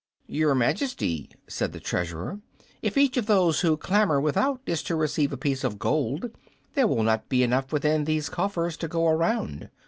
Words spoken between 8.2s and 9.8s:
coffers to go around.